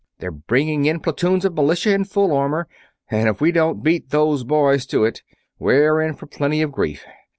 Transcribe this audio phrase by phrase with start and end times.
[0.17, 2.67] They're bringing in platoons of militia in full armor,
[3.11, 5.21] and if we don't beat those boys to it
[5.59, 7.05] we're in for plenty of grief.